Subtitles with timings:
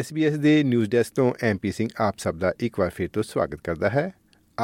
[0.00, 3.60] SBS ਦੇ news desk ਤੋਂ MP Singh ਆਪ ਸਭ ਦਾ ਇੱਕ ਵਾਰ ਫਿਰ ਤੋਂ ਸਵਾਗਤ
[3.64, 4.12] ਕਰਦਾ ਹੈ।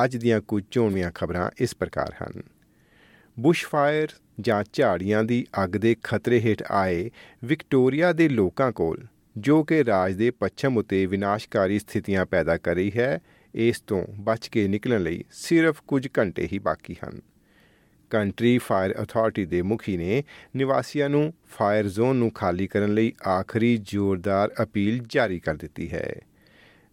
[0.04, 2.42] ਅੱਜ ਦੀਆਂ ਕੁਝ ਚੋਣਵੀਆਂ ਖਬਰਾਂ ਇਸ ਪ੍ਰਕਾਰ ਹਨ।
[3.38, 4.08] ਬੁਸ਼ ਫਾਇਰ
[4.40, 7.10] ਜਾਂ ਝਾੜੀਆਂ ਦੀ ਅੱਗ ਦੇ ਖਤਰੇ ਹੇਠ ਆਏ
[7.44, 9.06] ਵਿਕਟੋਰੀਆ ਦੇ ਲੋਕਾਂ ਕੋਲ,
[9.38, 13.18] ਜੋ ਕਿ ਰਾਜ ਦੇ ਪੱਛਮ ਉਤੇ ਵਿਨਾਸ਼ਕਾਰੀ ਸਥਿਤੀਆਂ ਪੈਦਾ ਕਰ ਰਹੀ ਹੈ,
[13.54, 17.20] ਇਸ ਤੋਂ ਬਚ ਕੇ ਨਿਕਲਣ ਲਈ ਸਿਰਫ ਕੁਝ ਘੰਟੇ ਹੀ ਬਾਕੀ ਹਨ।
[18.10, 20.24] ਕੰਟਰੀ ਫਾਇਰ ਅਥਾਰਟੀ ਦੇ ਮੁਖੀ ਨੇ
[20.56, 26.14] ਨਿਵਾਸੀਆਂ ਨੂੰ ਫਾਇਰ ਜ਼ੋਨ ਨੂੰ ਖਾਲੀ ਕਰਨ ਲਈ ਆਖਰੀ ਜ਼ੋਰਦਾਰ ਅਪੀਲ ਜਾਰੀ ਕਰ ਦਿੱਤੀ ਹੈ।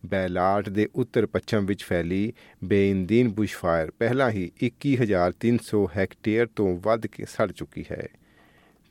[0.05, 2.33] ਬੈਲਾਟ ਦੇ ਉੱਤਰ ਪੱਛਮ ਵਿੱਚ ਫੈਲੀ
[2.63, 8.07] ਬੇਇੰਦੀਨ ਬੁਸ਼ਫਾਇਰ ਪਹਿਲਾਂ ਹੀ 21300 ਹੈਕਟੇਅਰ ਤੋਂ ਵੱਧ ਕੇ ਸੜ ਚੁੱਕੀ ਹੈ।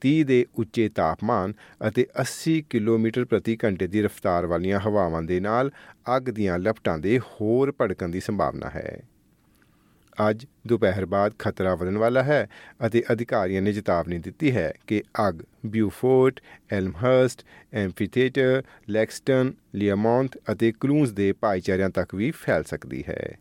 [0.03, 1.53] 30 ਦੇ ਉੱਚੇ ਤਾਪਮਾਨ
[1.89, 5.71] ਅਤੇ 80 ਕਿਲੋਮੀਟਰ ਪ੍ਰਤੀ ਘੰਟੇ ਦੀ ਰਫ਼ਤਾਰ ਵਾਲੀਆਂ ਹਵਾਵਾਂ ਦੇ ਨਾਲ
[6.17, 9.03] ਅੱਗ ਦੀਆਂ ਲਪਟਾਂ ਦੇ ਹੋਰ ਭੜਕਣ ਦੀ ਸੰਭਾਵਨਾ ਹੈ।
[10.31, 12.49] ਅੱਜ ਦੁਪਹਿਰ ਬਾਅਦ ਖਤਰਾ ਵਧਣ ਵਾਲਾ ਹੈ
[12.87, 15.35] ਅਤੇ ਅਧਿਕਾਰੀਆਂ ਨੇ ਚੇਤਾਵਨੀ ਦਿੱਤੀ ਹੈ ਕਿ ਅੱਗ
[15.67, 23.39] ਬਿਊਫੋਰਟ, ਐਲਮਹਰਸਟ, ਐਂਫੀਥੀਏਟਰ, ਲੈਕਸਟਨ ਲੀਅਮੌਂਟ ਅਤੇ ਕਲੂਨਸ ਦੇ ਭਾਈਚਾਰਿਆਂ ਤੱਕ ਵੀ ਫੈਲ ਸਕਦੀ ਹੈ।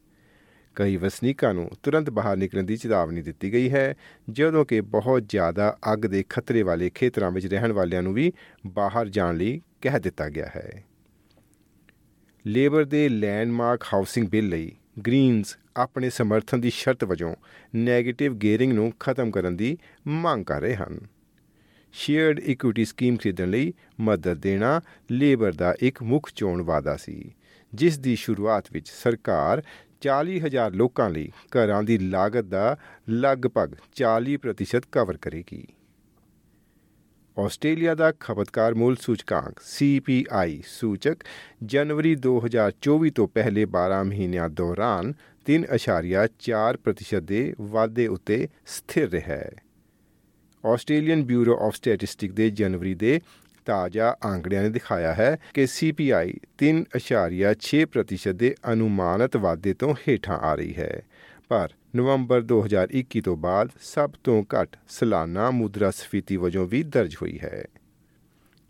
[0.76, 3.96] ਕਈ ਵਸਨੀਕਾਂ ਨੂੰ ਤੁਰੰਤ ਬਾਹਰ ਨਿਕਲਣ ਦੀ ਚੇਤਾਵਨੀ ਦਿੱਤੀ ਗਈ ਹੈ,
[4.30, 8.34] ਜਦੋਂ ਕਿ ਬਹੁਤ ਜ਼ਿਆਦਾ ਅੱਗ ਦੇ ਖਤਰੇ ਵਾਲੇ ਖੇਤਰਾਂ ਵਿੱਚ ਰਹਿਣ ਵਾਲਿਆਂ ਨੂੰ ਵੀ
[8.68, 10.84] ਬਾਹਰ ਜਾਣ ਲਈ ਕਹਿ ਦਿੱਤਾ ਗਿਆ ਹੈ।
[12.48, 17.36] ਲੇਬਰ ਦੇ ਲੈਂਡਮਾਰਕ ਹਾਊਸਿੰਗ ਬਿੱਲ ਲਈ ਗ੍ਰੀਨਸ ਆਪਣੇ ਸਮਰਥਨ ਦੀ ਸ਼ਰਤ ਵਜੋਂ
[17.76, 19.78] 네ਗੇਟਿਵ ਗੇਅਰਿੰਗ ਨੂੰ ਖਤਮ ਕਰਨ ਦੀ
[20.08, 21.00] ਮੰਗ ਕਰ ਰਹੇ ਹਨ।
[21.94, 27.32] ਸ਼ੇਅਰਡ ਇਕੁਇਟੀ ਸਕੀਮ ਖਰੀਦਣ ਲਈ ਮਦਦ ਦੇਣਾ ਲੇਬਰ ਦਾ ਇੱਕ ਮੁੱਖ ਚੋਣ ਵਾਅਦਾ ਸੀ,
[27.74, 29.64] ਜਿਸ ਦੀ ਸ਼ੁਰੂਆਤ ਵਿੱਚ ਸਰਕਾਰ
[30.02, 32.78] 40000 ਲੋਕਾਂ ਲਈ ਘਰਾਂ ਦੀ ਲਾਗਤ ਦਾ
[33.10, 35.68] ਲਗਭਗ 40% ਕਵਰ ਕਰੇਗੀ।
[37.40, 41.18] ਆਸਟ੍ਰੇਲੀਆ ਦਾ ਖਪਤਕਾਰ ਮੁੱਲ ਸੂਚਕਾਂਕ CPI ਸੂਚਕ,
[41.64, 45.14] ਜਨਵਰੀ 2024 ਤੋਂ ਪਹਿਲੇ 12 ਮਹੀਨਿਆਂ ਦੌਰਾਨ
[45.46, 49.52] 3.4% ਦੇ ਵਾਧੇ ਉੱਤੇ ਸਥਿਰ ਰਿਹਾ ਹੈ।
[50.66, 53.22] ਆਸਟ੍ਰੇਲੀਅਨ ਬਿਊਰੋ ਆਫ ਸਟੈਟਿਸਟਿਕ ਦੇ ਜਨਵਰੀ ਦੇ
[53.66, 60.76] ਤਾਜ਼ਾ ਆંકੜਿਆਂ ਨੇ ਦਿਖਾਇਆ ਹੈ ਕਿ CPI 3.6% ਦੇ ਅਨੁਮਾਨਿਤ ਵਾਧੇ ਤੋਂ ਹੇਠਾਂ ਆ ਰਹੀ
[60.76, 61.02] ਹੈ।
[61.54, 67.40] ਪਰ ਨਵੰਬਰ 2021 ਤੋਂ ਬਾਅਦ ਸਭ ਤੋਂ ਘੱਟ ਸਾਲਾਨਾ ਮੁਦਰਾ ਸਫੀਤੀ ਵਜੋਂ ਵੀ ਦਰਜ ਹੋਈ
[67.40, 67.66] ਹੈ।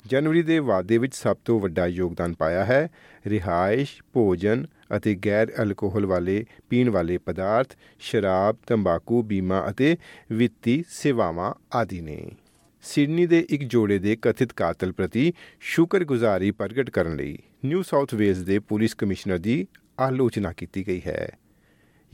[0.06, 2.90] ਜਨਵਰੀ ਦੇ ਵਾਅਦੇ ਵਿੱਚ ਸਭ ਤੋਂ ਵੱਡਾ ਯੋਗਦਾਨ ਪਾਇਆ ਹੈ
[3.28, 4.68] ਰਿਹਾਇਸ਼, ਭੋਜਨ
[4.98, 9.98] ਅਤੇ ਗੈਰ ਅਲਕੋਹਲ ਵਾਲੇ, ਪੀਣ ਵਾਲੇ ਪਦਾਰਥ, ਸ਼ਰਾਬ, ਤੰਬਾਕੂ, ਬੀਮਾ ਅਤੇ
[10.32, 12.32] ਵਿੱਤੀ ਸੇਵਾਵਾਂ ਆਦਿ ਨੇ।
[12.82, 18.44] ਸਿਡਨੀ ਦੇ ਇੱਕ ਜੋੜੇ ਦੇ ਕਥਿਤ ਕਾਤਲ ਪ੍ਰਤੀ ਸ਼ੁਕਰਗੁਜ਼ਾਰੀ ਪ੍ਰਗਟ ਕਰਨ ਲਈ ਨਿਊ ਸਾਊਥ ਵੇਲਜ਼
[18.44, 19.68] ਦੇ ਪੁਲਿਸ ਕਮਿਸ਼ਨਰ ਦੀ
[20.00, 21.30] ਆਲੋਚਨਾ ਕੀਤੀ ਗਈ ਹੈ।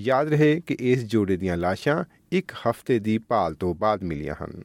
[0.02, 4.64] ਯਾਦ ਰਹੇ ਕਿ ਇਸ ਜੋੜੇ ਦੀਆਂ ਲਾਸ਼ਾਂ ਇੱਕ ਹਫ਼ਤੇ ਦੀ ਭਾਲ ਤੋਂ ਬਾਅਦ ਮਿਲੀਆਂ ਹਨ।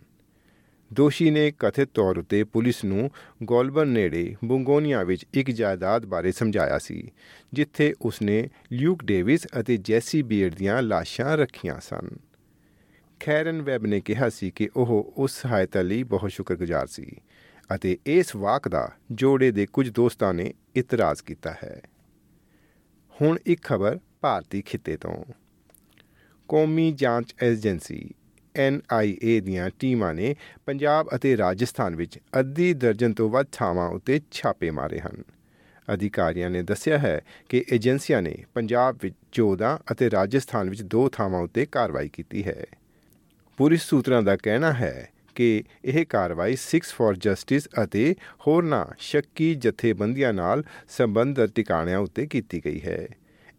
[0.93, 3.11] ਦੋਸ਼ੀ ਨੇ ਕਥਿਤ ਤੌਰ ਉਤੇ ਪੁਲਿਸ ਨੂੰ
[3.43, 7.11] ਗੋਲਬਨ ਨੇੜੇ ਬੁੰਗੋਨੀਆ ਵਿੱਚ ਇੱਕ ਜਾਇਦਾਦ ਬਾਰੇ ਸਮਝਾਇਆ ਸੀ,
[7.53, 12.09] ਜਿੱਥੇ ਉਸਨੇ ਲਿਊਕ ਡੇਵਿਸ ਅਤੇ ਜੈਸੀ ਬੀਅਰ ਦੀਆਂ ਲਾਸ਼ਾਂ ਰੱਖੀਆਂ ਸਨ।
[13.21, 17.17] ਖੈਰਨ ਵੈਬ ਨੇ ਕਿਹਾ ਸੀ ਕਿ ਉਹ ਉਸ ਸਹਾਇਤਾ ਲਈ ਬਹੁਤ ਸ਼ੁਕਰਗੁਜ਼ਾਰ ਸੀ
[17.75, 21.81] ਅਤੇ ਇਸ ਵਾਕ ਦਾ ਜੋੜੇ ਦੇ ਕੁਝ ਦੋਸਤਾਂ ਨੇ ਇਤਰਾਜ਼ ਕੀਤਾ ਹੈ।
[23.21, 25.15] ਹੁਣ ਇੱਕ ਖਬਰ ਭਾਰਤੀ ਖਿੱਤੇ ਤੋਂ।
[26.49, 28.01] ਕੌਮੀ ਜਾਂਚ ਏਜੰਸੀ
[28.55, 30.35] NIA ਦੀਆਂ ਟੀਮਾਂ ਨੇ
[30.67, 35.23] ਪੰਜਾਬ ਅਤੇ ਰਾਜਸਥਾਨ ਵਿੱਚ ਅੱਧੀ ਦਰਜਨ ਤੋਂ ਵੱਧ ਥਾਵਾਂ ਉੱਤੇ ਛਾਪੇ ਮਾਰੇ ਹਨ।
[35.95, 41.41] ਅਧਿਕਾਰੀਆਂ ਨੇ ਦੱਸਿਆ ਹੈ ਕਿ ਏਜੰਸੀਆਂ ਨੇ ਪੰਜਾਬ ਵਿੱਚ 14 ਅਤੇ ਰਾਜਸਥਾਨ ਵਿੱਚ 2 ਥਾਵਾਂ
[41.41, 42.65] ਉੱਤੇ ਕਾਰਵਾਈ ਕੀਤੀ ਹੈ।
[43.59, 45.49] ਪੁਲਿਸ ਸੂਤਰਾਂ ਦਾ ਕਹਿਣਾ ਹੈ ਕਿ
[45.85, 48.15] ਇਹ ਕਾਰਵਾਈ 6 ਫਾਰ ਜਸਟਿਸ ਅਤੇ
[48.47, 52.99] ਹੋਰਨਾਂ ਸ਼ੱਕੀ ਜਥੇਬੰਦੀਆਂ ਨਾਲ ਸੰਬੰਧਿਤ ਟਿਕਾਣਿਆਂ ਉੱਤੇ ਕੀਤੀ ਗਈ ਹੈ।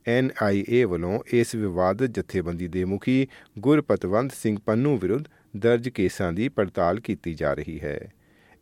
[0.07, 3.27] ਐਨਆਈਏ ਵੱਲੋਂ ਇਸ ਵਿਵਾਦਤ ਜਥੇਬੰਦੀ ਦੇ ਮੁਖੀ
[3.59, 5.23] ਗੁਰਪਤਵੰਤ ਸਿੰਘ ਪੰਨੂ ਵਿਰੁੱਧ
[5.57, 8.11] ਦਰਜ ਕੇਸਾਂ ਦੀ ਪੜਤਾਲ ਕੀਤੀ ਜਾ ਰਹੀ ਹੈ।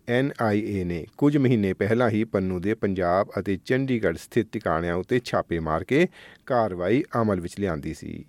[0.07, 5.59] ਐਨਆਈਏ ਨੇ ਕੁਝ ਮਹੀਨੇ ਪਹਿਲਾਂ ਹੀ ਪੰਨੂ ਦੇ ਪੰਜਾਬ ਅਤੇ ਚੰਡੀਗੜ੍ਹ ਸਥਿਤ ਟਿਕਾਣਿਆਂ ਉੱਤੇ ਛਾਪੇ
[5.59, 6.07] ਮਾਰ ਕੇ
[6.45, 8.25] ਕਾਰਵਾਈ ਅਮਲ ਵਿੱਚ ਲਿਆਂਦੀ ਸੀ।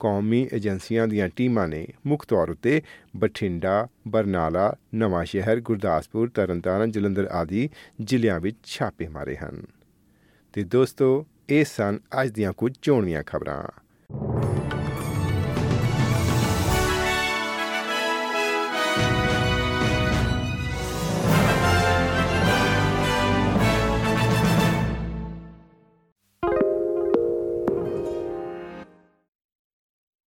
[0.00, 2.82] ਕੌਮੀ ਏਜੰਸੀਆਂ ਦੀਆਂ ਟੀਮਾਂ ਨੇ ਮੁੱਖ ਤੌਰ ਉਤੇ
[3.16, 7.68] ਬਠਿੰਡਾ, ਬਰਨਾਲਾ, ਨਵਾਂ ਸ਼ਹਿਰ, ਗੁਰਦਾਸਪੁਰ, ਤਰਨਤਾਰਨ, ਜਲੰਧਰ ਆਦਿ
[8.04, 9.62] ਜ਼ਿਲ੍ਹਿਆਂ ਵਿੱਚ ਛਾਪੇ ਮਾਰੇ ਹਨ।
[10.52, 13.81] ਤੇ ਦੋਸਤੋ ਇਹ ਸਨ ਅੱਜ ਦੀਆਂ ਕੁਝ ਚੋਣਵੀਆਂ ਖਬਰਾਂ।